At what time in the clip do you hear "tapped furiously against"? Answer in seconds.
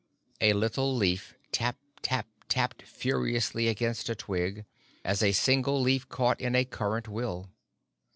2.49-4.09